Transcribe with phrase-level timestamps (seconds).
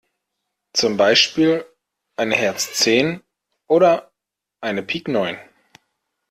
[0.73, 1.63] Zum Beispiel
[2.15, 3.21] eine Herz zehn
[3.67, 4.11] oder
[4.59, 5.37] eine Pik neun.